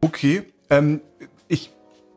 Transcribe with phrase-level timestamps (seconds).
[0.00, 1.00] Okay, ähm,
[1.48, 1.72] ich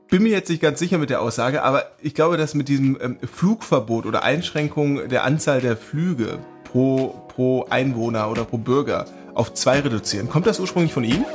[0.09, 2.97] bin mir jetzt nicht ganz sicher mit der Aussage, aber ich glaube, dass mit diesem
[3.01, 9.53] ähm, Flugverbot oder Einschränkung der Anzahl der Flüge pro, pro Einwohner oder pro Bürger auf
[9.53, 11.25] zwei reduzieren, kommt das ursprünglich von Ihnen?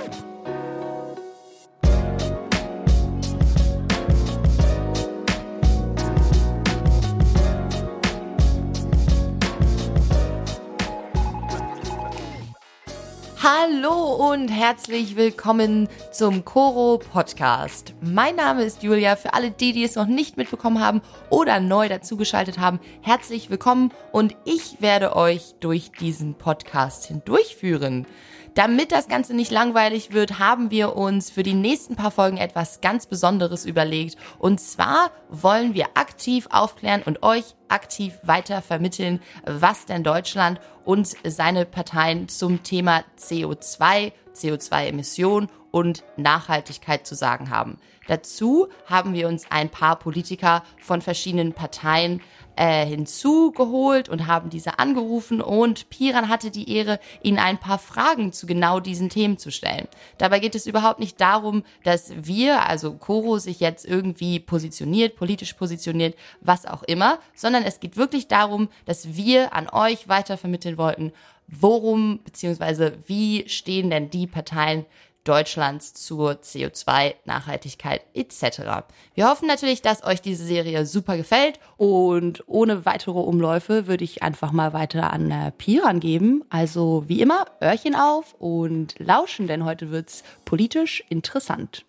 [14.66, 17.92] Herzlich willkommen zum Coro Podcast.
[18.00, 19.14] Mein Name ist Julia.
[19.14, 23.92] Für alle die, die es noch nicht mitbekommen haben oder neu dazugeschaltet haben, herzlich willkommen
[24.10, 28.06] und ich werde euch durch diesen Podcast hindurchführen.
[28.54, 32.80] Damit das Ganze nicht langweilig wird, haben wir uns für die nächsten paar Folgen etwas
[32.80, 34.16] ganz Besonderes überlegt.
[34.38, 41.14] Und zwar wollen wir aktiv aufklären und euch aktiv weiter vermitteln, was denn Deutschland und
[41.24, 47.78] seine Parteien zum Thema CO2, CO2-Emission und Nachhaltigkeit zu sagen haben.
[48.06, 52.20] Dazu haben wir uns ein paar Politiker von verschiedenen Parteien
[52.56, 58.32] äh, hinzugeholt und haben diese angerufen und Piran hatte die Ehre, ihnen ein paar Fragen
[58.32, 59.88] zu genau diesen Themen zu stellen.
[60.18, 65.54] Dabei geht es überhaupt nicht darum, dass wir, also Coro, sich jetzt irgendwie positioniert, politisch
[65.54, 71.12] positioniert, was auch immer, sondern es geht wirklich darum, dass wir an euch weitervermitteln wollten,
[71.46, 74.86] worum beziehungsweise wie stehen denn die Parteien
[75.24, 78.84] Deutschlands zur CO2-Nachhaltigkeit etc.
[79.14, 84.22] Wir hoffen natürlich, dass euch diese Serie super gefällt und ohne weitere Umläufe würde ich
[84.22, 86.44] einfach mal weiter an äh, Piran geben.
[86.50, 91.86] Also wie immer, Öhrchen auf und lauschen, denn heute wird's politisch interessant.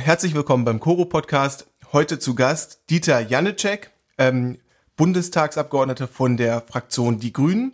[0.00, 1.66] Herzlich willkommen beim Koro Podcast.
[1.92, 4.58] Heute zu Gast Dieter Janicek, ähm,
[4.96, 7.72] Bundestagsabgeordneter von der Fraktion Die Grünen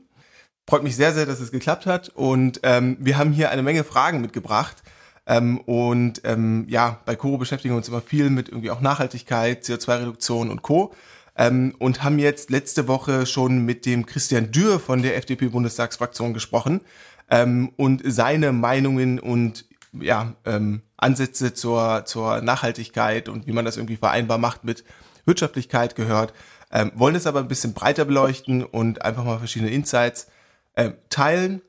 [0.67, 2.09] Freut mich sehr, sehr, dass es geklappt hat.
[2.11, 4.83] Und ähm, wir haben hier eine Menge Fragen mitgebracht.
[5.27, 9.65] Ähm, und ähm, ja, bei Coro beschäftigen wir uns immer viel mit irgendwie auch Nachhaltigkeit,
[9.65, 10.95] CO2-Reduktion und Co.
[11.37, 16.81] Ähm, und haben jetzt letzte Woche schon mit dem Christian Dürr von der FDP-Bundestagsfraktion gesprochen
[17.31, 19.67] ähm, und seine Meinungen und
[20.01, 24.85] ja, ähm, Ansätze zur, zur Nachhaltigkeit und wie man das irgendwie vereinbar macht mit
[25.27, 26.33] Wirtschaftlichkeit gehört.
[26.73, 30.31] Ähm, wollen es aber ein bisschen breiter beleuchten und einfach mal verschiedene Insights
[30.75, 31.63] äh, teilen.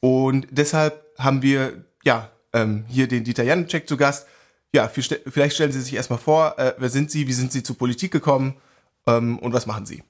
[0.00, 4.28] Und deshalb haben wir ja ähm, hier den Dieter Janicek zu Gast.
[4.74, 7.76] Ja, vielleicht stellen Sie sich erstmal vor, äh, wer sind Sie, wie sind Sie zur
[7.76, 8.56] Politik gekommen
[9.06, 10.02] ähm, und was machen Sie?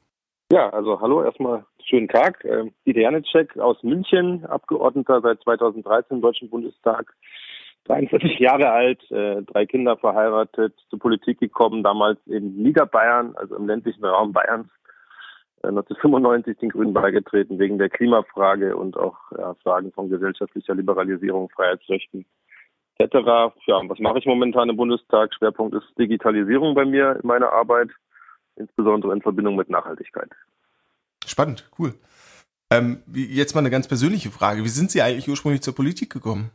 [0.53, 2.45] Ja, also hallo, erstmal schönen Tag.
[2.45, 7.13] Ähm, Dieter Janicek aus München, Abgeordneter seit 2013 im Deutschen Bundestag,
[7.87, 13.67] 43 Jahre alt, äh, drei Kinder verheiratet, zur Politik gekommen, damals in Niederbayern, also im
[13.67, 14.69] ländlichen Raum Bayerns,
[15.63, 22.25] 1995 den Grünen beigetreten wegen der Klimafrage und auch ja, Fragen von gesellschaftlicher Liberalisierung, Freiheitsrechten
[22.99, 23.15] etc.
[23.67, 25.35] Ja, was mache ich momentan im Bundestag?
[25.35, 27.91] Schwerpunkt ist Digitalisierung bei mir in meiner Arbeit,
[28.57, 30.31] insbesondere in Verbindung mit Nachhaltigkeit.
[31.27, 31.95] Spannend, cool.
[32.71, 34.65] Ähm, jetzt mal eine ganz persönliche Frage.
[34.65, 36.51] Wie sind Sie eigentlich ursprünglich zur Politik gekommen?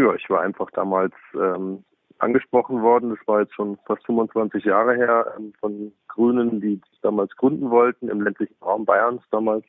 [0.00, 1.84] Ja, ich war einfach damals ähm,
[2.18, 3.10] angesprochen worden.
[3.10, 8.08] Das war jetzt schon fast 25 Jahre her ähm, von Grünen, die damals gründen wollten
[8.08, 9.66] im ländlichen Raum Bayerns damals.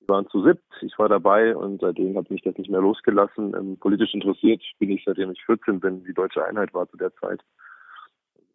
[0.00, 0.64] Die waren zu siebt.
[0.80, 3.54] Ich war dabei und seitdem hat mich das nicht mehr losgelassen.
[3.54, 6.02] Ähm, politisch interessiert bin ich, seitdem ich 14 bin.
[6.04, 7.42] Die deutsche Einheit war zu der Zeit.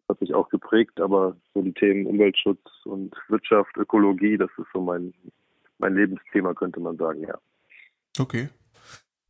[0.08, 4.80] Hat mich auch geprägt, aber so die Themen Umweltschutz und Wirtschaft, Ökologie, das ist so
[4.80, 5.14] mein,
[5.78, 7.38] mein Lebensthema, könnte man sagen, ja.
[8.18, 8.48] Okay.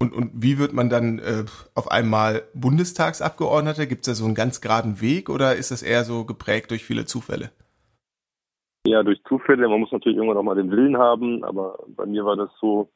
[0.03, 1.45] Und, und wie wird man dann äh,
[1.77, 3.87] auf einmal Bundestagsabgeordneter?
[3.87, 6.83] Gibt es da so einen ganz geraden Weg oder ist das eher so geprägt durch
[6.83, 7.53] viele Zufälle?
[8.85, 9.69] Ja, durch Zufälle.
[9.69, 12.89] Man muss natürlich irgendwann auch mal den Willen haben, aber bei mir war das so,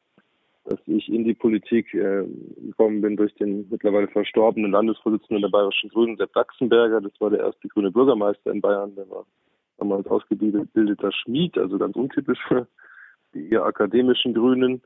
[0.65, 2.25] dass ich in die Politik äh,
[2.57, 6.99] gekommen bin durch den mittlerweile verstorbenen Landesvorsitzenden der Bayerischen Grünen, Sepp Sachsenberger.
[6.99, 8.93] Das war der erste grüne Bürgermeister in Bayern.
[8.97, 9.25] Der war
[9.77, 12.67] damals ausgebildeter Schmied, also ganz untypisch für
[13.33, 14.81] die eher akademischen Grünen.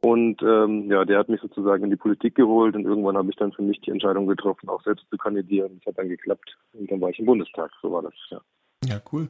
[0.00, 3.36] Und ähm, ja, der hat mich sozusagen in die Politik geholt und irgendwann habe ich
[3.36, 5.78] dann für mich die Entscheidung getroffen, auch selbst zu kandidieren.
[5.78, 7.70] Das hat dann geklappt und dann war ich im Bundestag.
[7.82, 8.40] So war das, ja.
[8.84, 9.28] Ja, cool.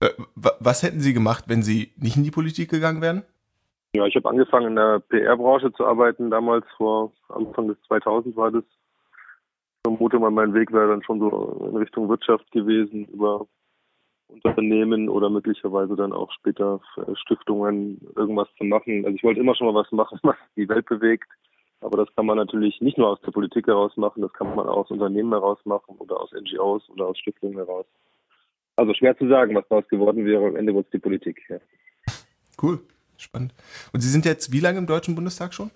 [0.00, 3.22] Äh, was hätten Sie gemacht, wenn Sie nicht in die Politik gegangen wären?
[3.94, 8.50] Ja, ich habe angefangen in der PR-Branche zu arbeiten, damals vor Anfang des 2000 war
[8.50, 8.64] das.
[8.64, 13.46] Ich vermute mal, mein Weg wäre dann schon so in Richtung Wirtschaft gewesen, über
[14.28, 16.80] Unternehmen oder möglicherweise dann auch später
[17.14, 19.04] Stiftungen irgendwas zu machen.
[19.04, 21.28] Also ich wollte immer schon mal was machen, was die Welt bewegt.
[21.80, 24.66] Aber das kann man natürlich nicht nur aus der Politik heraus machen, das kann man
[24.66, 27.84] auch aus Unternehmen heraus machen oder aus NGOs oder aus Stiftungen heraus.
[28.76, 30.46] Also schwer zu sagen, was daraus geworden wäre.
[30.46, 31.42] Am Ende wurde es die Politik.
[31.48, 31.58] Ja.
[32.60, 32.80] Cool,
[33.18, 33.54] spannend.
[33.92, 35.70] Und Sie sind jetzt wie lange im Deutschen Bundestag schon?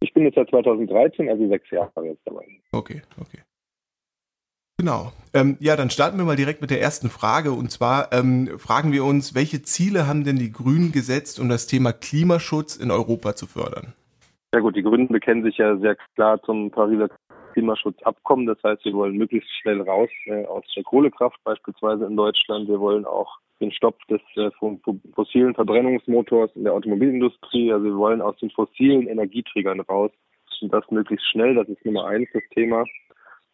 [0.00, 2.46] Ich bin jetzt seit 2013, also sechs Jahre jetzt dabei.
[2.72, 3.42] Okay, okay.
[4.78, 5.10] Genau.
[5.34, 7.50] Ähm, ja, dann starten wir mal direkt mit der ersten Frage.
[7.50, 11.66] Und zwar ähm, fragen wir uns, welche Ziele haben denn die Grünen gesetzt, um das
[11.66, 13.92] Thema Klimaschutz in Europa zu fördern?
[14.54, 17.08] Ja gut, die Grünen bekennen sich ja sehr klar zum Pariser
[17.54, 18.46] Klimaschutzabkommen.
[18.46, 22.68] Das heißt, wir wollen möglichst schnell raus äh, aus der Kohlekraft beispielsweise in Deutschland.
[22.68, 24.50] Wir wollen auch den Stopp des äh,
[25.12, 27.72] fossilen Verbrennungsmotors in der Automobilindustrie.
[27.72, 30.12] Also wir wollen aus den fossilen Energieträgern raus
[30.60, 31.56] und das möglichst schnell.
[31.56, 32.84] Das ist Nummer eins das Thema.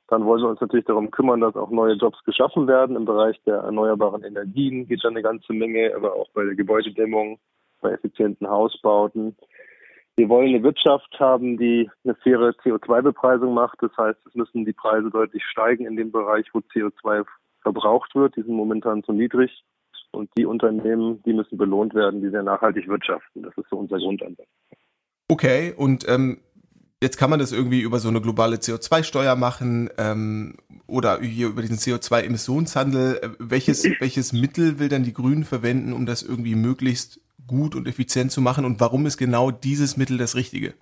[0.09, 2.97] Dann wollen wir uns natürlich darum kümmern, dass auch neue Jobs geschaffen werden.
[2.97, 7.39] Im Bereich der erneuerbaren Energien geht da eine ganze Menge, aber auch bei der Gebäudedämmung,
[7.81, 9.37] bei effizienten Hausbauten.
[10.17, 13.79] Wir wollen eine Wirtschaft haben, die eine faire CO2-Bepreisung macht.
[13.81, 17.25] Das heißt, es müssen die Preise deutlich steigen in dem Bereich, wo CO2
[17.63, 18.37] verbraucht wird.
[18.37, 19.65] Die sind momentan zu niedrig.
[20.13, 23.43] Und die Unternehmen, die müssen belohnt werden, die sehr nachhaltig wirtschaften.
[23.43, 24.47] Das ist so unser Grundansatz.
[25.29, 26.39] Okay, und ähm,
[27.05, 30.55] Jetzt kann man das irgendwie über so eine globale CO2-Steuer machen ähm,
[30.87, 33.17] oder hier über diesen CO2-Emissionshandel.
[33.17, 37.87] Äh, welches, welches Mittel will dann die Grünen verwenden, um das irgendwie möglichst gut und
[37.87, 38.65] effizient zu machen?
[38.65, 40.73] Und warum ist genau dieses Mittel das Richtige?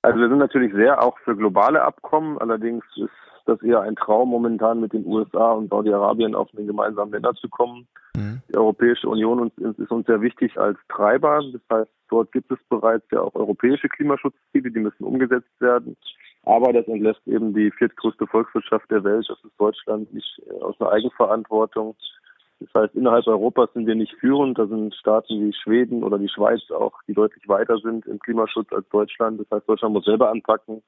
[0.00, 2.38] Also wir sind natürlich sehr auch für globale Abkommen.
[2.38, 3.10] Allerdings ist
[3.44, 7.50] das eher ein Traum momentan mit den USA und Saudi-Arabien auf einen gemeinsamen Nenner zu
[7.50, 7.86] kommen.
[8.16, 8.40] Mhm.
[8.48, 11.42] Die Europäische Union ist uns sehr wichtig als Treiber.
[11.52, 15.96] Das heißt, dort gibt es bereits ja auch europäische Klimaschutzziele, die müssen umgesetzt werden.
[16.42, 20.80] Aber das entlässt eben die viertgrößte Volkswirtschaft der Welt, das ist Deutschland, nicht äh, aus
[20.80, 21.96] einer Eigenverantwortung.
[22.60, 24.58] Das heißt, innerhalb Europas sind wir nicht führend.
[24.58, 28.72] Da sind Staaten wie Schweden oder die Schweiz auch, die deutlich weiter sind im Klimaschutz
[28.72, 29.40] als Deutschland.
[29.40, 30.82] Das heißt, Deutschland muss selber anpacken.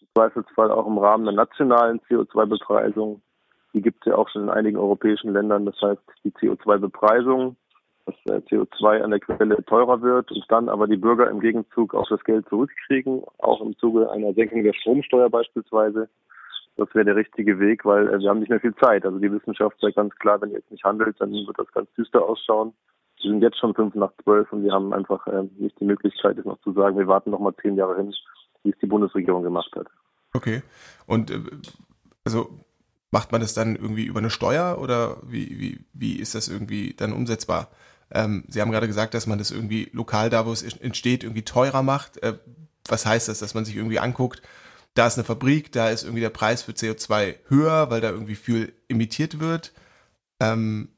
[0.00, 3.22] Im Zweifelsfall auch im Rahmen der nationalen CO2-Bepreisung
[3.74, 5.66] die gibt es ja auch schon in einigen europäischen Ländern.
[5.66, 7.56] Das heißt, die CO2-Bepreisung,
[8.08, 12.08] dass CO2 an der Quelle teurer wird und dann aber die Bürger im Gegenzug auch
[12.08, 16.08] das Geld zurückkriegen, auch im Zuge einer Senkung der Stromsteuer beispielsweise.
[16.76, 19.04] Das wäre der richtige Weg, weil äh, wir haben nicht mehr viel Zeit.
[19.04, 21.88] Also die Wissenschaft sagt ganz klar, wenn ihr jetzt nicht handelt, dann wird das ganz
[21.94, 22.72] düster ausschauen.
[23.20, 26.36] Wir sind jetzt schon fünf nach zwölf und wir haben einfach äh, nicht die Möglichkeit,
[26.36, 28.14] jetzt noch zu sagen, wir warten noch mal zehn Jahre hin,
[28.62, 29.88] wie es die Bundesregierung gemacht hat.
[30.32, 30.62] Okay.
[31.06, 31.40] Und äh,
[32.24, 32.48] also
[33.10, 36.94] Macht man das dann irgendwie über eine Steuer oder wie, wie, wie ist das irgendwie
[36.94, 37.68] dann umsetzbar?
[38.10, 41.44] Ähm, Sie haben gerade gesagt, dass man das irgendwie lokal da, wo es entsteht, irgendwie
[41.44, 42.22] teurer macht.
[42.22, 42.34] Äh,
[42.88, 44.42] was heißt das, dass man sich irgendwie anguckt,
[44.94, 48.34] da ist eine Fabrik, da ist irgendwie der Preis für CO2 höher, weil da irgendwie
[48.34, 49.72] viel emittiert wird.
[50.40, 50.88] Ähm,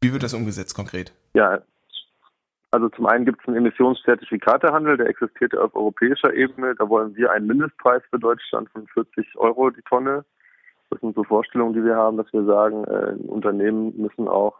[0.00, 1.12] wie wird das umgesetzt konkret?
[1.34, 1.62] Ja,
[2.70, 6.74] also zum einen gibt es einen Emissionszertifikatehandel, der existiert auf europäischer Ebene.
[6.74, 10.24] Da wollen wir einen Mindestpreis für Deutschland von 40 Euro die Tonne
[10.90, 14.56] das sind so Vorstellungen, die wir haben, dass wir sagen, äh, Unternehmen müssen auch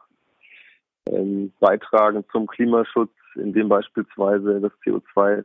[1.13, 5.45] ähm, beitragen zum Klimaschutz, indem beispielsweise das CO2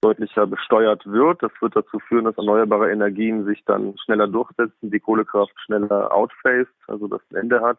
[0.00, 1.42] deutlicher besteuert wird.
[1.42, 6.74] Das wird dazu führen, dass erneuerbare Energien sich dann schneller durchsetzen, die Kohlekraft schneller outphased,
[6.86, 7.78] also das ein Ende hat.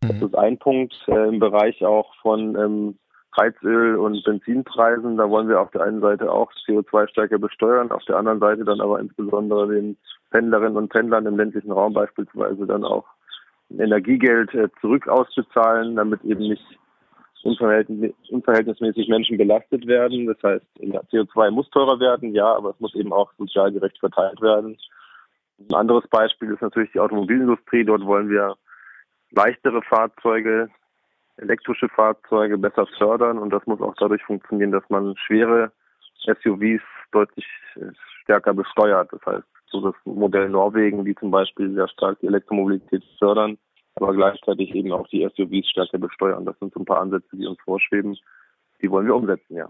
[0.00, 0.26] Das mhm.
[0.26, 2.98] ist ein Punkt äh, im Bereich auch von ähm,
[3.36, 5.18] Heizöl- und Benzinpreisen.
[5.18, 8.64] Da wollen wir auf der einen Seite auch CO2 stärker besteuern, auf der anderen Seite
[8.64, 9.98] dann aber insbesondere den
[10.30, 13.04] Pendlerinnen und Pendlern im ländlichen Raum beispielsweise dann auch
[13.70, 16.64] Energiegeld äh, zurück auszuzahlen, damit eben nicht
[17.42, 20.26] unverhältnismäßig Menschen belastet werden.
[20.26, 24.40] Das heißt, CO2 muss teurer werden, ja, aber es muss eben auch sozial gerecht verteilt
[24.40, 24.76] werden.
[25.58, 27.84] Ein anderes Beispiel ist natürlich die Automobilindustrie.
[27.84, 28.56] Dort wollen wir
[29.30, 30.68] leichtere Fahrzeuge
[31.36, 35.70] elektrische Fahrzeuge besser fördern und das muss auch dadurch funktionieren, dass man schwere
[36.24, 36.82] SUVs
[37.12, 37.46] deutlich
[37.76, 37.92] äh,
[38.22, 39.12] stärker besteuert.
[39.12, 39.46] Das heißt,
[39.80, 43.58] so das Modell Norwegen, die zum Beispiel sehr stark die Elektromobilität fördern,
[43.94, 46.44] aber gleichzeitig eben auch die SUVs stärker besteuern.
[46.44, 48.16] Das sind so ein paar Ansätze, die uns vorschweben.
[48.82, 49.68] Die wollen wir umsetzen, ja.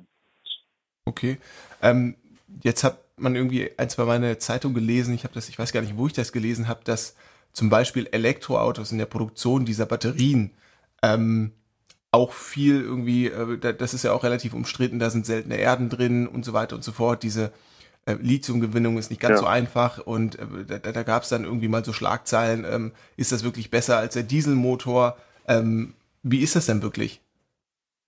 [1.05, 1.39] Okay.
[1.83, 2.17] Ähm,
[2.63, 5.73] jetzt hat man irgendwie ein, zwei Mal eine Zeitung gelesen, ich habe das, ich weiß
[5.73, 7.17] gar nicht, wo ich das gelesen habe, dass
[7.53, 10.51] zum Beispiel Elektroautos in der Produktion dieser Batterien
[11.03, 11.53] ähm,
[12.11, 16.27] auch viel irgendwie, äh, das ist ja auch relativ umstritten, da sind seltene Erden drin
[16.27, 17.23] und so weiter und so fort.
[17.23, 17.53] Diese
[18.07, 19.39] äh, Lithiumgewinnung ist nicht ganz ja.
[19.39, 23.33] so einfach und äh, da, da gab es dann irgendwie mal so Schlagzeilen, ähm, ist
[23.33, 25.17] das wirklich besser als der Dieselmotor?
[25.49, 27.21] Ähm, wie ist das denn wirklich?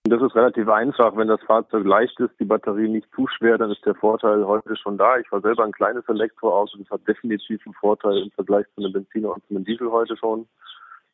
[0.05, 1.17] Das ist relativ einfach.
[1.17, 4.75] Wenn das Fahrzeug leicht ist, die Batterie nicht zu schwer, dann ist der Vorteil heute
[4.77, 5.19] schon da.
[5.19, 8.93] Ich war selber ein kleines Elektroauto, das hat definitiv einen Vorteil im Vergleich zu einem
[8.93, 10.47] Benziner und zu einem Diesel heute schon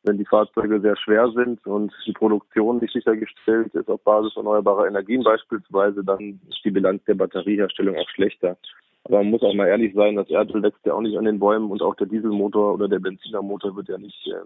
[0.05, 4.87] wenn die Fahrzeuge sehr schwer sind und die Produktion nicht sichergestellt ist auf Basis erneuerbarer
[4.87, 8.57] Energien beispielsweise, dann ist die Bilanz der Batterieherstellung auch schlechter.
[9.05, 11.39] Aber man muss auch mal ehrlich sein, das Erdöl wächst ja auch nicht an den
[11.39, 14.45] Bäumen und auch der Dieselmotor oder der Benzinermotor wird ja nicht äh,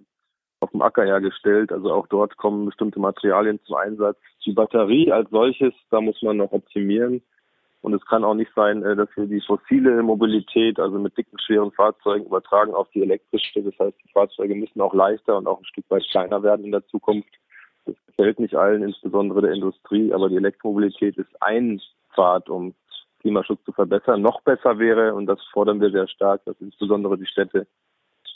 [0.59, 1.71] auf dem Acker hergestellt.
[1.71, 4.17] Also auch dort kommen bestimmte Materialien zum Einsatz.
[4.45, 7.21] Die Batterie als solches, da muss man noch optimieren.
[7.81, 11.39] Und es kann auch nicht sein, äh, dass wir die fossile Mobilität, also mit dicken,
[11.39, 13.63] schweren Fahrzeugen, übertragen auf die elektrische.
[13.63, 16.71] Das heißt, die Fahrzeuge müssen auch leichter und auch ein Stück weit kleiner werden in
[16.71, 17.29] der Zukunft.
[17.85, 21.81] Das gefällt nicht allen, insbesondere der Industrie, aber die Elektromobilität ist ein
[22.13, 22.75] Pfad, um
[23.21, 24.21] Klimaschutz zu verbessern.
[24.21, 27.65] Noch besser wäre, und das fordern wir sehr stark, dass insbesondere die Städte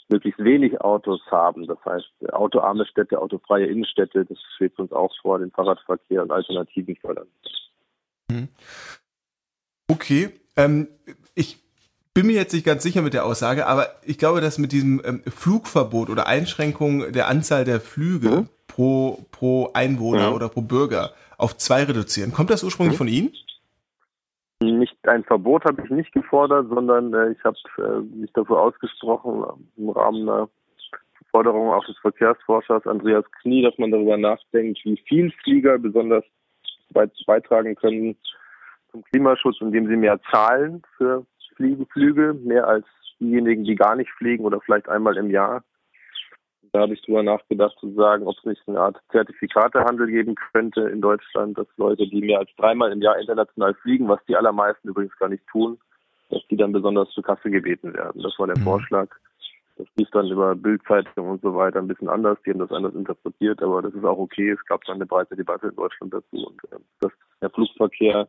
[0.08, 1.66] möglichst wenig Autos haben.
[1.66, 6.96] Das heißt, autoarme Städte, autofreie Innenstädte, das schwebt uns auch vor, den Fahrradverkehr und Alternativen
[6.96, 7.26] fördern.
[8.30, 8.48] Mhm.
[9.88, 10.88] Okay, ähm,
[11.34, 11.58] ich
[12.14, 15.02] bin mir jetzt nicht ganz sicher mit der Aussage, aber ich glaube, dass mit diesem
[15.04, 18.48] ähm, Flugverbot oder Einschränkung der Anzahl der Flüge mhm.
[18.68, 20.36] pro, pro Einwohner mhm.
[20.36, 22.98] oder pro Bürger auf zwei reduzieren, kommt das ursprünglich mhm.
[22.98, 23.32] von Ihnen?
[24.62, 29.44] Nicht ein Verbot habe ich nicht gefordert, sondern äh, ich habe äh, mich dafür ausgesprochen
[29.76, 30.48] im Rahmen einer
[31.30, 36.24] Forderung auch des Verkehrsforschers Andreas Knie, dass man darüber nachdenkt, wie viel Flieger besonders
[37.26, 38.16] beitragen können
[38.94, 42.86] zum Klimaschutz, indem sie mehr zahlen für Flüge, mehr als
[43.20, 45.64] diejenigen, die gar nicht fliegen oder vielleicht einmal im Jahr.
[46.72, 50.82] Da habe ich drüber nachgedacht zu sagen, ob es nicht eine Art Zertifikatehandel geben könnte
[50.82, 54.88] in Deutschland, dass Leute, die mehr als dreimal im Jahr international fliegen, was die allermeisten
[54.88, 55.78] übrigens gar nicht tun,
[56.30, 58.22] dass die dann besonders zur Kasse gebeten werden.
[58.22, 58.64] Das war der mhm.
[58.64, 59.08] Vorschlag.
[59.76, 62.38] Das lief dann über Bildzeitung und so weiter ein bisschen anders.
[62.46, 64.50] Die haben das anders interpretiert, aber das ist auch okay.
[64.50, 68.28] Es gab dann eine breite Debatte in Deutschland dazu und äh, dass der Flugverkehr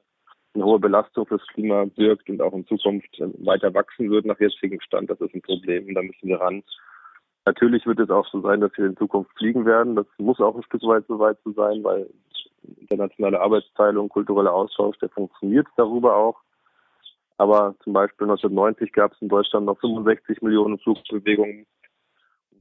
[0.55, 4.81] eine hohe Belastung fürs Klima birgt und auch in Zukunft weiter wachsen wird nach jetzigem
[4.81, 5.09] Stand.
[5.09, 6.63] Das ist ein Problem und da müssen wir ran.
[7.45, 9.95] Natürlich wird es auch so sein, dass wir in Zukunft fliegen werden.
[9.95, 12.09] Das muss auch ein Stück weit so weit so sein, weil
[12.79, 16.41] internationale Arbeitsteilung, kultureller Austausch, der funktioniert darüber auch.
[17.37, 21.65] Aber zum Beispiel 1990 gab es in Deutschland noch 65 Millionen Flugbewegungen.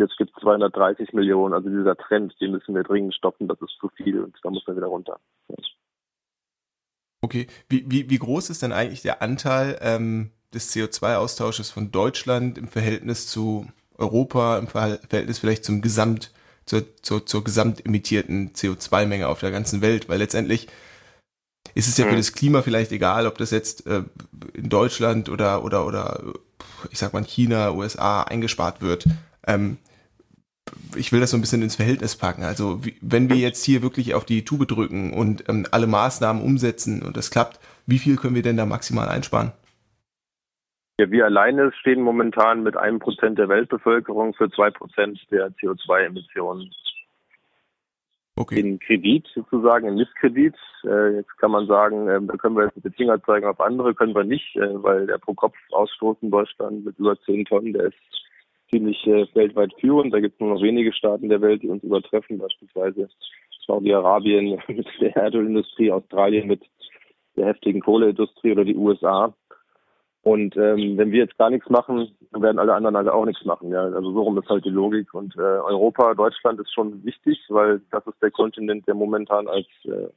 [0.00, 1.54] Jetzt gibt es 230 Millionen.
[1.54, 3.46] Also dieser Trend, den müssen wir dringend stoppen.
[3.46, 5.18] Das ist zu viel und da muss man wieder runter.
[7.25, 12.59] Okay, wie, wie, wie groß ist denn eigentlich der Anteil ähm, des CO2-Austausches von Deutschland
[12.59, 13.66] im Verhältnis zu
[13.97, 16.33] Europa, im Verhältnis vielleicht zum Gesamt,
[16.66, 20.11] zur, zur, zur gesamt emittierten CO2-Menge auf der ganzen Welt?
[20.11, 20.69] Weil letztendlich
[21.75, 22.19] ist es ja für mhm.
[22.19, 24.02] das Klima vielleicht egal, ob das jetzt äh,
[24.52, 26.23] in Deutschland oder, oder, oder
[26.90, 29.07] ich sag mal China, USA eingespart wird.
[29.47, 29.78] Ähm,
[30.97, 32.42] ich will das so ein bisschen ins Verhältnis packen.
[32.42, 36.42] Also wie, wenn wir jetzt hier wirklich auf die Tube drücken und ähm, alle Maßnahmen
[36.42, 39.52] umsetzen und das klappt, wie viel können wir denn da maximal einsparen?
[40.99, 46.71] Ja, wir alleine stehen momentan mit einem Prozent der Weltbevölkerung für zwei Prozent der CO2-Emissionen.
[48.37, 48.59] Okay.
[48.59, 50.54] In Kredit sozusagen, in Misskredit.
[50.85, 53.61] Äh, jetzt kann man sagen, äh, da können wir jetzt mit den Finger zeigen auf
[53.61, 57.85] andere, können wir nicht, äh, weil der Pro-Kopf-Ausstoß in Deutschland mit über zehn Tonnen, der
[57.85, 58.24] ist
[58.75, 60.12] ziemlich äh, weltweit führend.
[60.12, 63.09] Da gibt es nur noch wenige Staaten der Welt, die uns übertreffen, beispielsweise
[63.66, 66.62] Saudi-Arabien mit der Erdölindustrie, Australien mit
[67.37, 69.33] der heftigen Kohleindustrie oder die USA.
[70.23, 73.45] Und ähm, wenn wir jetzt gar nichts machen, dann werden alle anderen alle auch nichts
[73.45, 73.71] machen.
[73.71, 75.12] Ja, also so rum ist halt die Logik.
[75.12, 79.66] Und äh, Europa, Deutschland ist schon wichtig, weil das ist der Kontinent, der momentan als
[79.85, 80.09] äh,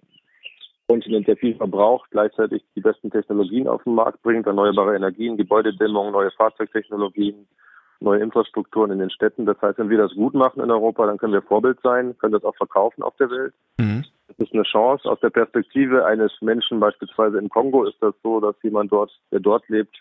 [0.87, 6.13] Kontinent, der viel verbraucht, gleichzeitig die besten Technologien auf den Markt bringt, erneuerbare Energien, Gebäudedämmung,
[6.13, 7.45] neue Fahrzeugtechnologien,
[7.99, 9.45] neue Infrastrukturen in den Städten.
[9.45, 12.33] Das heißt, wenn wir das gut machen in Europa, dann können wir Vorbild sein, können
[12.33, 13.53] das auch verkaufen auf der Welt.
[13.77, 14.05] Mhm.
[14.27, 15.09] Das ist eine Chance.
[15.09, 19.39] Aus der Perspektive eines Menschen, beispielsweise im Kongo, ist das so, dass jemand dort, der
[19.39, 19.95] dort lebt,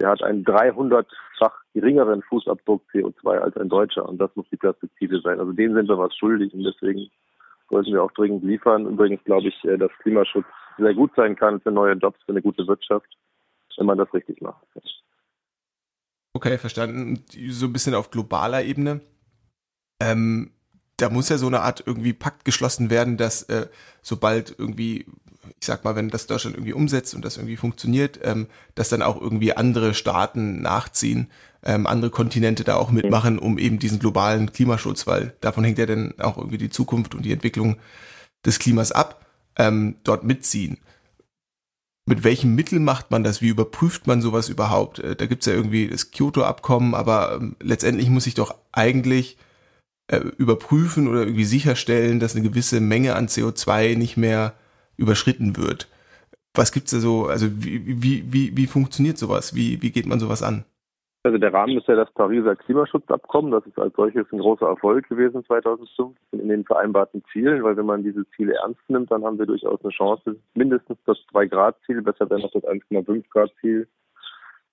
[0.00, 4.08] der hat einen 300-fach geringeren Fußabdruck CO2 als ein Deutscher.
[4.08, 5.38] Und das muss die Perspektive sein.
[5.38, 7.08] Also denen sind wir was schuldig und deswegen
[7.70, 8.86] sollten wir auch dringend liefern.
[8.86, 10.46] Übrigens glaube ich, äh, dass Klimaschutz
[10.78, 13.06] sehr gut sein kann für neue Jobs, für eine gute Wirtschaft,
[13.76, 14.64] wenn man das richtig macht.
[16.36, 17.24] Okay, verstanden.
[17.48, 19.00] So ein bisschen auf globaler Ebene.
[20.00, 20.50] Ähm,
[20.96, 23.68] da muss ja so eine Art irgendwie Pakt geschlossen werden, dass äh,
[24.02, 25.06] sobald irgendwie,
[25.60, 29.02] ich sag mal, wenn das Deutschland irgendwie umsetzt und das irgendwie funktioniert, ähm, dass dann
[29.02, 31.30] auch irgendwie andere Staaten nachziehen,
[31.62, 35.86] ähm, andere Kontinente da auch mitmachen, um eben diesen globalen Klimaschutz, weil davon hängt ja
[35.86, 37.76] dann auch irgendwie die Zukunft und die Entwicklung
[38.44, 39.24] des Klimas ab,
[39.56, 40.78] ähm, dort mitziehen
[42.06, 43.40] mit welchem Mittel macht man das?
[43.40, 44.98] Wie überprüft man sowas überhaupt?
[44.98, 49.38] Äh, da gibt's ja irgendwie das Kyoto-Abkommen, aber ähm, letztendlich muss ich doch eigentlich
[50.08, 54.54] äh, überprüfen oder irgendwie sicherstellen, dass eine gewisse Menge an CO2 nicht mehr
[54.96, 55.88] überschritten wird.
[56.54, 57.26] Was gibt's da so?
[57.26, 59.54] Also wie, wie, wie, wie funktioniert sowas?
[59.54, 60.64] Wie, wie geht man sowas an?
[61.24, 63.50] Also der Rahmen ist ja das Pariser Klimaschutzabkommen.
[63.50, 67.86] Das ist als solches ein großer Erfolg gewesen 2015 in den vereinbarten Zielen, weil wenn
[67.86, 72.28] man diese Ziele ernst nimmt, dann haben wir durchaus eine Chance, mindestens das 2-Grad-Ziel, besser
[72.28, 73.88] wäre noch das 1,5-Grad-Ziel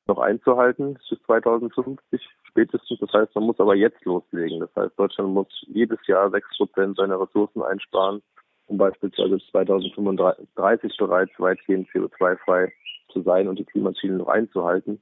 [0.08, 3.00] noch einzuhalten bis 2050 spätestens.
[3.00, 4.60] Das heißt, man muss aber jetzt loslegen.
[4.60, 8.22] Das heißt, Deutschland muss jedes Jahr sechs Prozent seiner Ressourcen einsparen,
[8.68, 12.74] um beispielsweise 2035 bereits weitgehend CO2-frei
[13.14, 15.00] zu sein und die Klimaziele noch einzuhalten.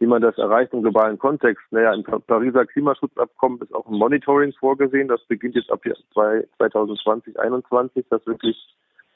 [0.00, 1.62] Wie man das erreicht im globalen Kontext?
[1.70, 5.08] Naja, im Pariser Klimaschutzabkommen ist auch ein Monitoring vorgesehen.
[5.08, 5.82] Das beginnt jetzt ab
[6.14, 8.56] 2020, 2021, dass wirklich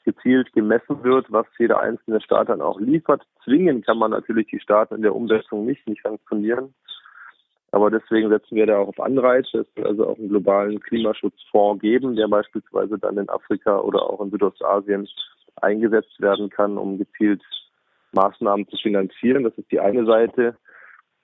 [0.03, 3.23] gezielt gemessen wird, was jeder einzelne Staat dann auch liefert.
[3.43, 6.75] Zwingen kann man natürlich die Staaten in der Umsetzung nicht, nicht sanktionieren.
[7.71, 9.61] Aber deswegen setzen wir da auch auf Anreize.
[9.61, 14.21] Es wird also auch einen globalen Klimaschutzfonds geben, der beispielsweise dann in Afrika oder auch
[14.21, 15.07] in Südostasien
[15.55, 17.41] eingesetzt werden kann, um gezielt
[18.11, 19.43] Maßnahmen zu finanzieren.
[19.43, 20.55] Das ist die eine Seite.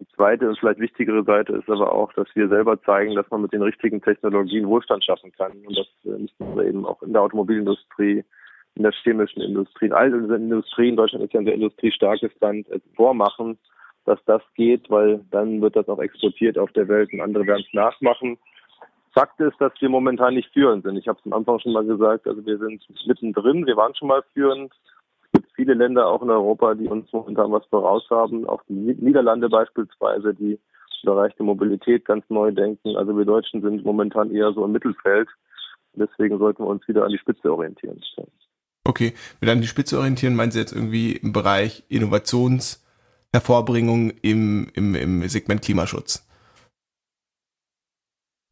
[0.02, 3.44] Die zweite und vielleicht wichtigere Seite ist aber auch, dass wir selber zeigen, dass man
[3.44, 5.52] mit den richtigen Technologien Wohlstand schaffen kann.
[5.64, 8.24] Und das äh, müssen wir eben auch in der Automobilindustrie,
[8.74, 12.68] in der chemischen Industrie, in all diesen Industrien, Deutschland ist ja ein sehr industriestarkes Land,
[12.70, 13.60] äh, vormachen,
[14.06, 17.64] dass das geht, weil dann wird das auch exportiert auf der Welt und andere werden
[17.68, 18.40] es nachmachen.
[19.14, 20.98] Fakt ist, dass wir momentan nicht führend sind.
[20.98, 24.08] Ich habe es am Anfang schon mal gesagt, also wir sind mittendrin, wir waren schon
[24.08, 24.74] mal führend.
[25.32, 28.74] Es gibt viele Länder auch in Europa, die uns momentan was voraus haben, auch die
[28.74, 30.60] Niederlande beispielsweise, die
[31.04, 32.96] im Bereich der Mobilität ganz neu denken.
[32.96, 35.28] Also wir Deutschen sind momentan eher so im Mittelfeld.
[35.94, 38.00] Deswegen sollten wir uns wieder an die Spitze orientieren.
[38.84, 44.96] Okay, mit an die Spitze orientieren meinen Sie jetzt irgendwie im Bereich Innovationshervorbringung im, im,
[44.96, 46.28] im Segment Klimaschutz?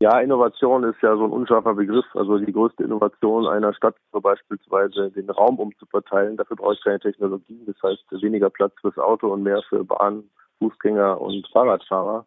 [0.01, 2.05] Ja, Innovation ist ja so ein unscharfer Begriff.
[2.13, 6.37] Also die größte Innovation einer Stadt ist beispielsweise den Raum umzuverteilen.
[6.37, 7.61] Dafür brauche ich keine Technologie.
[7.65, 10.23] Das heißt weniger Platz fürs Auto und mehr für Bahn,
[10.59, 12.25] Fußgänger und Fahrradfahrer.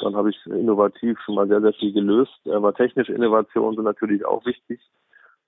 [0.00, 2.40] Dann habe ich innovativ schon mal sehr, sehr viel gelöst.
[2.46, 4.80] Aber technische Innovationen sind natürlich auch wichtig.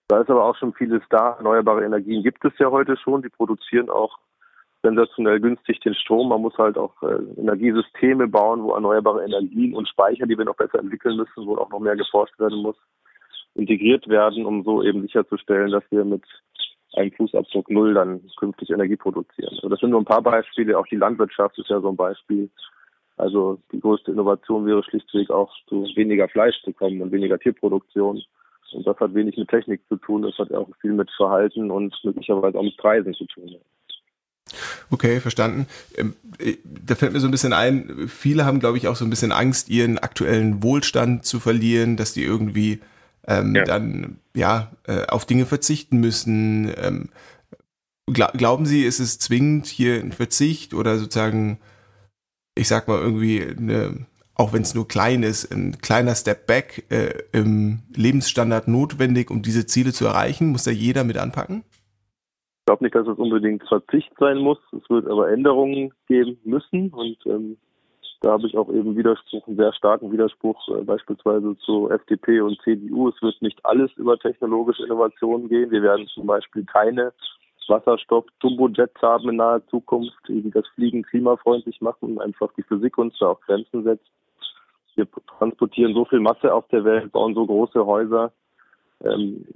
[0.09, 1.37] Da ist aber auch schon vieles da.
[1.39, 3.23] Erneuerbare Energien gibt es ja heute schon.
[3.23, 4.19] Die produzieren auch
[4.83, 6.29] sensationell günstig den Strom.
[6.29, 10.57] Man muss halt auch äh, Energiesysteme bauen, wo erneuerbare Energien und Speicher, die wir noch
[10.57, 12.77] besser entwickeln müssen, wo auch noch mehr geforscht werden muss,
[13.55, 16.23] integriert werden, um so eben sicherzustellen, dass wir mit
[16.95, 19.55] einem Fußabdruck Null dann künftig Energie produzieren.
[19.55, 20.79] Also das sind nur ein paar Beispiele.
[20.79, 22.51] Auch die Landwirtschaft ist ja so ein Beispiel.
[23.17, 28.23] Also die größte Innovation wäre schlichtweg auch zu weniger Fleisch zu kommen und weniger Tierproduktion.
[28.73, 31.95] Und das hat wenig mit Technik zu tun, das hat auch viel mit Verhalten und
[32.05, 33.57] möglicherweise auch mit Preisen zu tun.
[34.93, 35.67] Okay, verstanden.
[35.97, 39.07] Ähm, äh, da fällt mir so ein bisschen ein, viele haben, glaube ich, auch so
[39.07, 42.81] ein bisschen Angst, ihren aktuellen Wohlstand zu verlieren, dass die irgendwie
[43.27, 43.65] ähm, ja.
[43.65, 46.71] dann ja äh, auf Dinge verzichten müssen.
[46.77, 47.09] Ähm,
[48.07, 51.59] glaub, glauben Sie, ist es zwingend hier ein Verzicht oder sozusagen,
[52.55, 56.85] ich sag mal, irgendwie eine auch wenn es nur klein ist, ein kleiner Step back
[56.91, 60.49] äh, im Lebensstandard notwendig, um diese Ziele zu erreichen?
[60.49, 61.65] Muss da jeder mit anpacken?
[62.63, 64.59] Ich glaube nicht, dass es unbedingt Verzicht sein muss.
[64.71, 67.57] Es wird aber Änderungen geben müssen und ähm,
[68.21, 72.57] da habe ich auch eben Widerspruch, einen sehr starken Widerspruch äh, beispielsweise zu FDP und
[72.63, 73.09] CDU.
[73.09, 75.73] Es wird nicht alles über technologische Innovationen gehen.
[75.73, 77.13] Wir werden zum Beispiel keine
[77.67, 83.19] Wasserstoff-Turbojets haben in naher Zukunft, die das Fliegen klimafreundlich machen und einfach die Physik uns
[83.19, 84.07] da auf Grenzen setzt.
[84.95, 88.31] Wir transportieren so viel Masse auf der Welt, bauen so große Häuser.
[89.03, 89.47] Ähm,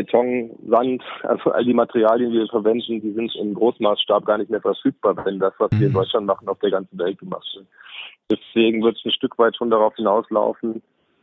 [0.00, 4.50] Beton, Sand, also all die Materialien, die wir verwenden, die sind im Großmaßstab gar nicht
[4.50, 5.96] mehr verfügbar, wenn das, was wir in mhm.
[5.96, 7.66] Deutschland machen, auf der ganzen Welt gemacht wird.
[8.30, 10.82] Deswegen wird es ein Stück weit schon darauf hinauslaufen,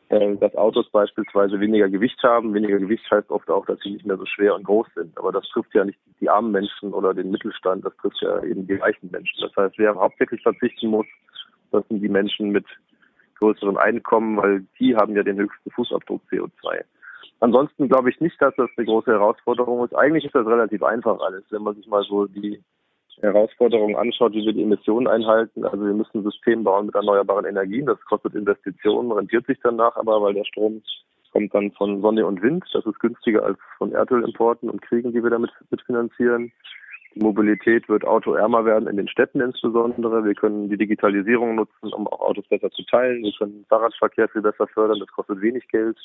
[0.09, 2.53] äh, dass Autos beispielsweise weniger Gewicht haben.
[2.53, 5.17] Weniger Gewicht heißt oft auch, dass sie nicht mehr so schwer und groß sind.
[5.17, 8.67] Aber das trifft ja nicht die armen Menschen oder den Mittelstand, das trifft ja eben
[8.67, 9.41] die reichen Menschen.
[9.41, 11.07] Das heißt, wer hauptsächlich verzichten muss,
[11.71, 12.65] das sind die Menschen mit
[13.39, 16.83] größeren Einkommen, weil die haben ja den höchsten Fußabdruck CO2.
[17.39, 19.95] Ansonsten glaube ich nicht, dass das eine große Herausforderung ist.
[19.95, 22.61] Eigentlich ist das relativ einfach alles, wenn man sich mal so die
[23.21, 25.65] Herausforderungen anschaut, wie wir die Emissionen einhalten.
[25.65, 27.85] Also wir müssen ein System bauen mit erneuerbaren Energien.
[27.85, 30.81] Das kostet Investitionen, rentiert sich danach aber, weil der Strom
[31.31, 32.63] kommt dann von Sonne und Wind.
[32.73, 36.51] Das ist günstiger als von Erdölimporten und Kriegen, die wir damit mitfinanzieren.
[37.17, 40.23] Mobilität wird autoärmer werden, in den Städten insbesondere.
[40.25, 43.23] Wir können die Digitalisierung nutzen, um auch Autos besser zu teilen.
[43.23, 45.97] Wir können Fahrradverkehr viel besser fördern, das kostet wenig Geld.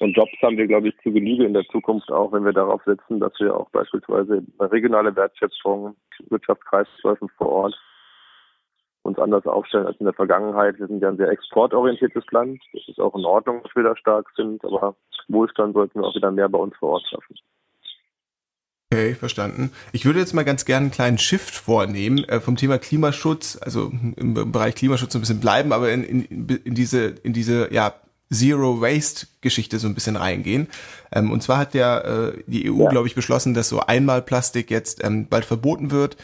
[0.00, 2.82] Und Jobs haben wir, glaube ich, zu Genüge in der Zukunft auch, wenn wir darauf
[2.84, 5.94] setzen, dass wir auch beispielsweise regionale Wertschöpfung,
[6.30, 7.78] Wirtschaftskreisläufen vor Ort
[9.02, 10.78] uns anders aufstellen als in der Vergangenheit.
[10.78, 12.62] Wir sind ja ein sehr exportorientiertes Land.
[12.72, 14.94] Das ist auch in Ordnung, dass wir da stark sind, aber
[15.28, 17.36] Wohlstand sollten wir auch wieder mehr bei uns vor Ort schaffen.
[18.92, 19.70] Okay, verstanden.
[19.92, 23.92] Ich würde jetzt mal ganz gerne einen kleinen Shift vornehmen äh, vom Thema Klimaschutz, also
[24.16, 27.94] im, Bereich Klimaschutz ein bisschen bleiben, aber in, in, in diese in diese ja
[28.32, 30.66] Zero Waste Geschichte so ein bisschen reingehen.
[31.12, 32.90] Ähm, und zwar hat ja äh, die EU, ja.
[32.90, 36.16] glaube ich, beschlossen, dass so Einmalplastik jetzt ähm, bald verboten wird.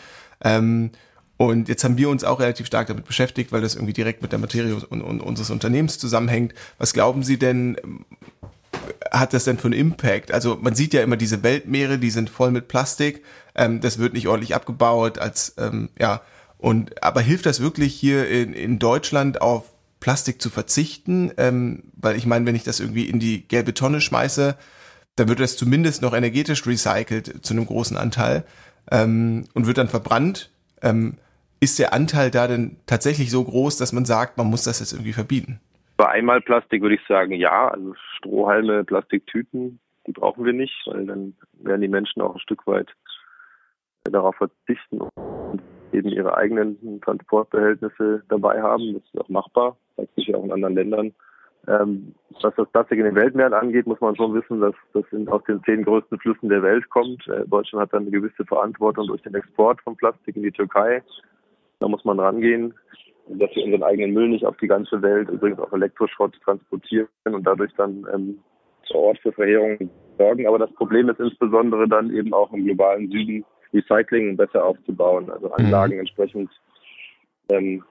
[0.42, 0.90] Ähm,
[1.38, 4.32] Und jetzt haben wir uns auch relativ stark damit beschäftigt, weil das irgendwie direkt mit
[4.32, 6.54] der Materie und, und unseres Unternehmens zusammenhängt.
[6.78, 7.76] Was glauben Sie denn,
[9.10, 10.32] hat das denn für einen Impact?
[10.32, 13.24] Also man sieht ja immer diese Weltmeere, die sind voll mit Plastik.
[13.54, 16.22] Ähm, das wird nicht ordentlich abgebaut, als ähm, ja.
[16.58, 19.64] Und aber hilft das wirklich hier in, in Deutschland auf
[20.00, 21.32] Plastik zu verzichten?
[21.36, 24.56] Ähm, weil ich meine, wenn ich das irgendwie in die gelbe Tonne schmeiße,
[25.16, 28.44] dann wird das zumindest noch energetisch recycelt zu einem großen Anteil
[28.90, 30.50] ähm, und wird dann verbrannt.
[30.82, 31.16] Ähm,
[31.58, 34.92] ist der Anteil da denn tatsächlich so groß, dass man sagt, man muss das jetzt
[34.92, 35.58] irgendwie verbieten?
[35.96, 37.68] Bei Einmalplastik würde ich sagen, ja.
[37.68, 42.66] Also Strohhalme, Plastiktüten, die brauchen wir nicht, weil dann werden die Menschen auch ein Stück
[42.66, 42.94] weit
[44.04, 48.94] darauf verzichten und eben ihre eigenen Transportbehältnisse dabei haben.
[48.94, 51.14] Das ist auch machbar, zeigt sich ja auch in anderen Ländern.
[51.68, 55.42] Ähm, was das Plastik in den Weltmeeren angeht, muss man schon wissen, dass das aus
[55.44, 57.26] den zehn größten Flüssen der Welt kommt.
[57.26, 61.02] Äh, Deutschland hat dann eine gewisse Verantwortung durch den Export von Plastik in die Türkei.
[61.80, 62.72] Da muss man rangehen,
[63.28, 67.46] dass wir unseren eigenen Müll nicht auf die ganze Welt, übrigens auch Elektroschrott, transportieren und
[67.46, 68.38] dadurch dann ähm,
[68.90, 70.46] vor Ort für Verheerungen sorgen.
[70.46, 75.50] Aber das Problem ist insbesondere dann eben auch im globalen Süden, Recycling besser aufzubauen, also
[75.52, 76.00] Anlagen mhm.
[76.00, 76.50] entsprechend
[77.50, 77.84] ähm,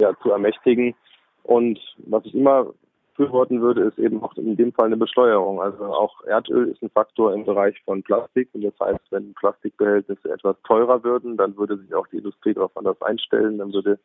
[0.00, 0.94] ja, zu ermächtigen.
[1.42, 2.72] Und was ich immer
[3.16, 5.60] befürworten würde, ist eben auch in dem Fall eine Besteuerung.
[5.60, 8.48] Also auch Erdöl ist ein Faktor im Bereich von Plastik.
[8.52, 12.76] Und das heißt, wenn Plastikbehältnisse etwas teurer würden, dann würde sich auch die Industrie darauf
[12.76, 13.58] anders einstellen.
[13.58, 13.98] Dann würde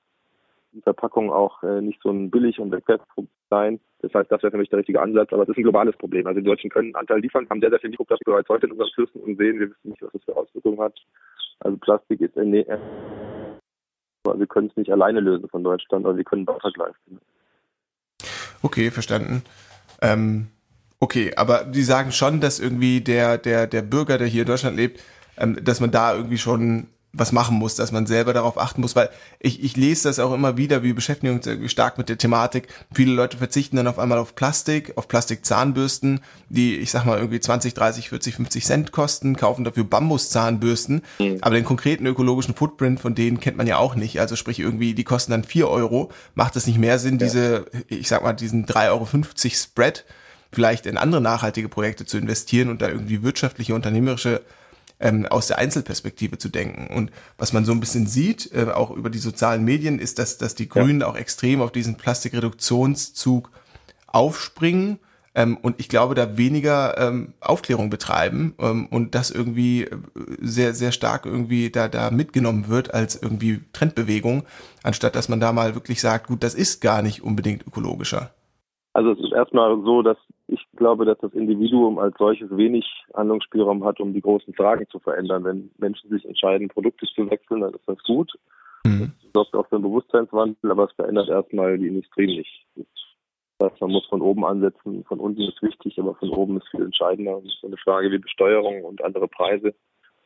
[0.77, 3.79] die Verpackung auch äh, nicht so ein billig und Wegwerfprodukt sein.
[3.99, 6.27] Das heißt, das wäre für mich der richtige Ansatz, aber das ist ein globales Problem.
[6.27, 8.73] Also die Deutschen können einen Anteil liefern, haben sehr, sehr viel Mikroplastik bereits heute in
[8.73, 10.93] unseren Flüssen und sehen, wir wissen nicht, was das für Auswirkungen hat.
[11.59, 12.65] Also Plastik ist in
[14.23, 17.19] aber wir können es nicht alleine lösen von Deutschland, aber wir können einen Beitrag leisten.
[18.61, 19.43] Okay, verstanden.
[20.01, 20.47] Ähm,
[20.99, 24.75] okay, aber die sagen schon, dass irgendwie der, der, der Bürger, der hier in Deutschland
[24.75, 25.01] lebt,
[25.37, 26.87] ähm, dass man da irgendwie schon
[27.17, 30.33] was machen muss, dass man selber darauf achten muss, weil ich, ich lese das auch
[30.33, 32.67] immer wieder, wir beschäftigen uns irgendwie stark mit der Thematik.
[32.93, 37.39] Viele Leute verzichten dann auf einmal auf Plastik, auf Plastikzahnbürsten, die, ich sag mal, irgendwie
[37.39, 41.37] 20, 30, 40, 50 Cent kosten, kaufen dafür Bambuszahnbürsten, mhm.
[41.41, 44.19] aber den konkreten ökologischen Footprint von denen kennt man ja auch nicht.
[44.19, 46.11] Also sprich irgendwie, die kosten dann vier Euro.
[46.35, 47.25] Macht es nicht mehr Sinn, ja.
[47.25, 49.07] diese, ich sag mal, diesen 3,50 Euro
[49.53, 50.05] Spread
[50.51, 54.41] vielleicht in andere nachhaltige Projekte zu investieren und da irgendwie wirtschaftliche, unternehmerische
[54.99, 56.93] ähm, aus der Einzelperspektive zu denken.
[56.93, 60.37] Und was man so ein bisschen sieht, äh, auch über die sozialen Medien, ist, dass,
[60.37, 61.07] dass die Grünen ja.
[61.07, 63.51] auch extrem auf diesen Plastikreduktionszug
[64.07, 64.99] aufspringen
[65.37, 69.97] ähm, und ich glaube, da weniger ähm, Aufklärung betreiben ähm, und das irgendwie äh,
[70.41, 74.43] sehr, sehr stark irgendwie da, da mitgenommen wird als irgendwie Trendbewegung,
[74.81, 78.31] anstatt dass man da mal wirklich sagt, gut, das ist gar nicht unbedingt ökologischer.
[78.97, 82.83] Also es ist erstmal so, dass ich glaube, dass das Individuum als solches wenig
[83.13, 85.43] Handlungsspielraum hat, um die großen Fragen zu verändern.
[85.43, 88.33] Wenn Menschen sich entscheiden, Produkte zu wechseln, dann ist das gut.
[88.83, 89.11] Mhm.
[89.21, 92.65] Das sorgt auch für einen Bewusstseinswandel, aber es verändert erstmal die Industrie nicht.
[93.59, 95.03] Das heißt, man muss von oben ansetzen.
[95.03, 97.37] Von unten ist wichtig, aber von oben ist viel entscheidender.
[97.37, 99.75] Und ist eine Frage wie Besteuerung und andere Preise.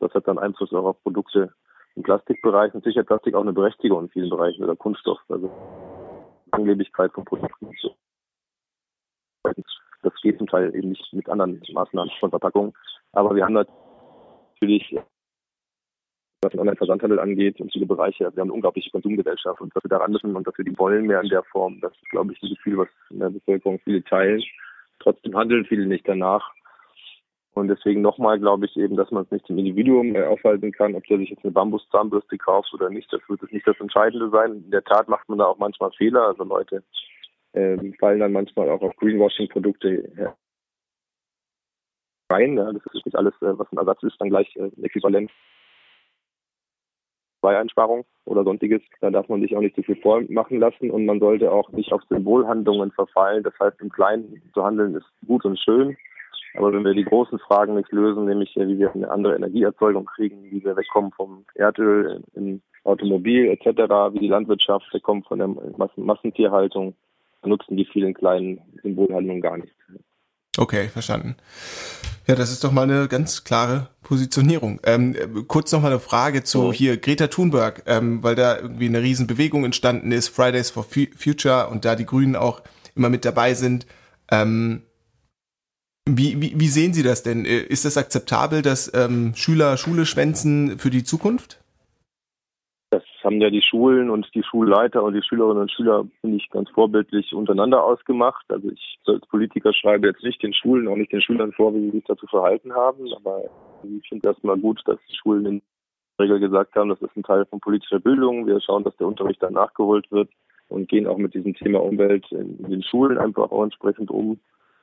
[0.00, 1.52] Das hat dann Einfluss auch auf Produkte
[1.94, 2.72] im Plastikbereich.
[2.72, 5.20] Und sicher hat Plastik auch eine Berechtigung in vielen Bereichen oder Kunststoff.
[5.28, 5.50] Also
[6.52, 7.68] Langlebigkeit von Produkten.
[9.42, 12.72] Das geht zum Teil eben nicht mit anderen Maßnahmen von Verpackungen.
[13.12, 14.96] Aber wir haben natürlich,
[16.42, 19.90] was den Online-Versandhandel angeht und viele Bereiche, wir haben eine unglaubliche Konsumgesellschaft und dass wir
[19.90, 22.42] daran müssen und dass wir die wollen mehr in der Form, das ist, glaube ich,
[22.42, 24.42] ein Gefühl, was in der Bevölkerung viele teilen.
[24.98, 26.52] Trotzdem handeln viele nicht danach.
[27.54, 30.94] Und deswegen nochmal glaube ich eben, dass man es nicht im Individuum äh, aufhalten kann,
[30.94, 33.12] ob der sich jetzt eine Bambuszahnbürste kauft oder nicht.
[33.12, 34.62] Das wird nicht das Entscheidende sein.
[34.64, 36.28] In der Tat macht man da auch manchmal Fehler.
[36.28, 36.82] Also Leute
[37.52, 40.36] fallen dann manchmal auch auf Greenwashing-Produkte
[42.32, 42.56] rein.
[42.56, 42.72] Ja.
[42.72, 45.30] Das ist nicht alles, äh, was ein Ersatz ist, dann gleich äh, äquivalent
[47.40, 48.80] bei Einsparung oder sonstiges.
[49.00, 51.92] Da darf man sich auch nicht zu viel vormachen lassen und man sollte auch nicht
[51.92, 53.42] auf Symbolhandlungen verfallen.
[53.42, 55.96] Das heißt, im Kleinen zu handeln ist gut und schön.
[56.54, 60.06] Aber wenn wir die großen Fragen nicht lösen, nämlich äh, wie wir eine andere Energieerzeugung
[60.06, 63.66] kriegen, wie wir wegkommen vom Erdöl im Automobil etc.,
[64.12, 66.94] wie die Landwirtschaft wegkommt von der Massen Massentierhaltung,
[67.44, 69.72] nutzen die vielen kleinen Symbolhandlungen gar nicht.
[70.58, 71.36] Okay, verstanden.
[72.26, 74.80] Ja, das ist doch mal eine ganz klare Positionierung.
[74.84, 75.16] Ähm,
[75.48, 76.72] kurz noch mal eine Frage zu oh.
[76.72, 81.84] hier Greta Thunberg, ähm, weil da irgendwie eine Riesenbewegung entstanden ist, Fridays for Future und
[81.84, 82.62] da die Grünen auch
[82.94, 83.86] immer mit dabei sind.
[84.30, 84.82] Ähm,
[86.08, 87.44] wie, wie, wie sehen Sie das denn?
[87.44, 91.61] Ist das akzeptabel, dass ähm, Schüler Schule schwänzen für die Zukunft?
[93.24, 96.68] Haben ja die Schulen und die Schulleiter und die Schülerinnen und Schüler, finde ich, ganz
[96.70, 98.44] vorbildlich untereinander ausgemacht.
[98.48, 101.80] Also ich als Politiker schreibe jetzt nicht den Schulen, auch nicht den Schülern vor, wie
[101.80, 103.44] sie sich dazu verhalten haben, aber
[103.84, 105.62] ich finde erstmal gut, dass die Schulen in
[106.20, 108.46] Regel gesagt haben, das ist ein Teil von politischer Bildung.
[108.46, 110.28] Wir schauen, dass der Unterricht dann nachgeholt wird
[110.68, 114.38] und gehen auch mit diesem Thema Umwelt in den Schulen einfach auch entsprechend um.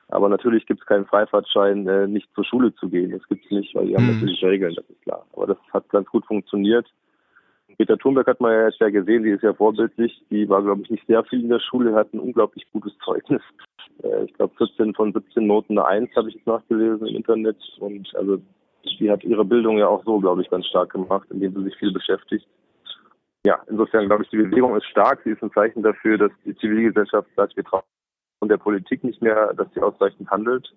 [0.09, 3.11] Aber natürlich gibt es keinen Freifahrtschein, äh, nicht zur Schule zu gehen.
[3.11, 4.13] Das gibt es nicht, weil die haben mhm.
[4.13, 5.25] natürlich Regeln, das ist klar.
[5.33, 6.87] Aber das hat ganz gut funktioniert.
[7.79, 10.21] Peter Thunberg hat man ja jetzt ja gesehen, die ist ja vorbildlich.
[10.29, 13.41] Die war, glaube ich, nicht sehr viel in der Schule, hat ein unglaublich gutes Zeugnis.
[14.01, 17.57] Äh, ich glaube, 14 von 17 Noten eine Eins habe ich jetzt nachgelesen im Internet.
[17.79, 18.39] Und also
[18.97, 21.75] die hat ihre Bildung ja auch so, glaube ich, ganz stark gemacht, indem sie sich
[21.75, 22.47] viel beschäftigt.
[23.45, 25.19] Ja, insofern glaube ich, die Bewegung ist stark.
[25.25, 27.83] Sie ist ein Zeichen dafür, dass die Zivilgesellschaft sagt, wir trauen
[28.45, 30.73] der Politik nicht mehr, dass sie ausreichend handelt.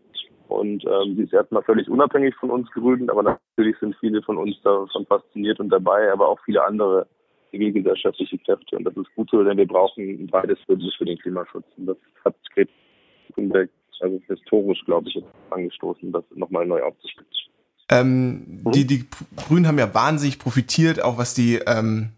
[0.52, 4.38] Und ähm, sie ist erstmal völlig unabhängig von uns Grünen, aber natürlich sind viele von
[4.38, 7.06] uns davon fasziniert und dabei, aber auch viele andere
[7.50, 8.76] zivilgesellschaftliche Kräfte.
[8.76, 11.66] Und das ist gut so, denn wir brauchen ein breites für den Klimaschutz.
[11.76, 12.70] Und das hat Greta
[13.34, 17.28] Thunberg also historisch, glaube ich, angestoßen, das nochmal neu aufzustellen.
[17.88, 22.10] Ähm, die, die Grünen haben ja wahnsinnig profitiert, auch was die, ähm,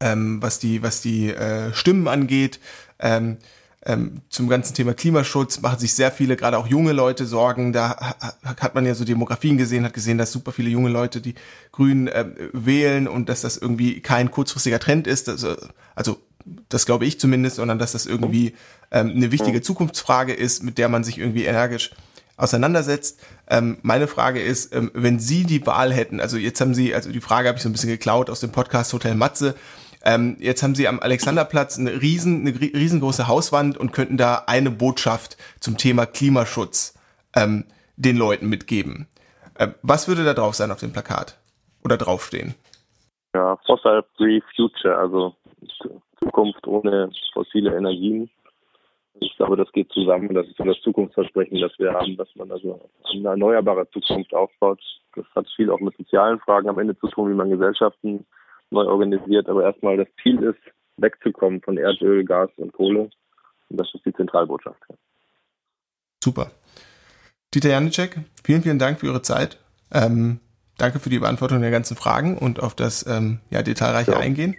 [0.00, 2.60] ähm, was die, was die äh, Stimmen angeht.
[3.00, 3.38] Ähm,
[3.86, 7.72] ähm, zum ganzen Thema Klimaschutz machen sich sehr viele, gerade auch junge Leute Sorgen.
[7.72, 11.36] Da hat man ja so Demografien gesehen, hat gesehen, dass super viele junge Leute die
[11.70, 15.28] Grünen äh, wählen und dass das irgendwie kein kurzfristiger Trend ist.
[15.28, 15.46] Das,
[15.94, 16.18] also
[16.68, 18.54] das glaube ich zumindest, sondern dass das irgendwie
[18.90, 21.92] ähm, eine wichtige Zukunftsfrage ist, mit der man sich irgendwie energisch
[22.36, 23.20] auseinandersetzt.
[23.48, 27.10] Ähm, meine Frage ist, ähm, wenn Sie die Wahl hätten, also jetzt haben Sie, also
[27.12, 29.54] die Frage habe ich so ein bisschen geklaut aus dem Podcast Hotel Matze,
[30.06, 34.70] ähm, jetzt haben sie am Alexanderplatz eine, riesen, eine riesengroße Hauswand und könnten da eine
[34.70, 36.96] Botschaft zum Thema Klimaschutz
[37.34, 37.64] ähm,
[37.96, 39.08] den Leuten mitgeben.
[39.58, 41.36] Ähm, was würde da drauf sein auf dem Plakat?
[41.84, 42.54] Oder draufstehen?
[43.34, 45.34] Ja, Fossil Free Future, also
[46.20, 48.30] Zukunft ohne fossile Energien.
[49.18, 50.34] Ich glaube, das geht zusammen.
[50.34, 54.80] Das ist das Zukunftsversprechen, das wir haben, dass man also eine erneuerbare Zukunft aufbaut.
[55.16, 58.24] Das hat viel auch mit sozialen Fragen am Ende zu tun, wie man Gesellschaften
[58.70, 59.48] neu organisiert.
[59.48, 60.60] Aber erstmal das Ziel ist,
[60.96, 63.10] wegzukommen von Erdöl, Gas und Kohle.
[63.68, 64.80] Und das ist die Zentralbotschaft.
[66.22, 66.50] Super.
[67.54, 69.58] Dieter Janicek, vielen, vielen Dank für Ihre Zeit.
[69.92, 70.40] Ähm,
[70.78, 74.18] danke für die Beantwortung der ganzen Fragen und auf das ähm, ja, detailreiche ja.
[74.18, 74.56] Eingehen.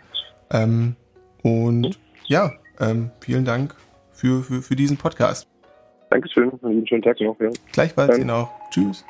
[0.51, 0.95] Ähm,
[1.43, 1.95] und mhm.
[2.25, 3.75] ja, ähm, vielen Dank
[4.11, 5.47] für, für, für diesen Podcast.
[6.09, 7.39] Dankeschön und einen schönen Tag noch.
[7.39, 7.49] Ja.
[7.73, 8.49] Gleichfalls Ihnen auch.
[8.71, 9.03] Tschüss.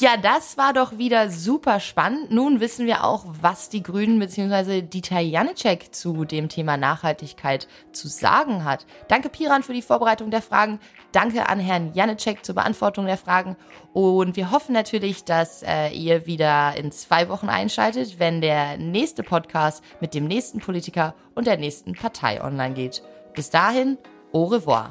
[0.00, 2.32] Ja, das war doch wieder super spannend.
[2.32, 4.82] Nun wissen wir auch, was die Grünen bzw.
[4.82, 8.86] Dieter Janicek zu dem Thema Nachhaltigkeit zu sagen hat.
[9.06, 10.80] Danke Piran für die Vorbereitung der Fragen.
[11.12, 13.56] Danke an Herrn Janicek zur Beantwortung der Fragen.
[13.92, 19.22] Und wir hoffen natürlich, dass äh, ihr wieder in zwei Wochen einschaltet, wenn der nächste
[19.22, 23.02] Podcast mit dem nächsten Politiker und der nächsten Partei online geht.
[23.34, 23.96] Bis dahin,
[24.32, 24.90] au revoir.